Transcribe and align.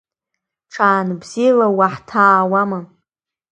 Ҽааныбзиала 0.73 1.67
уаҳҭаауама?! 1.77 2.79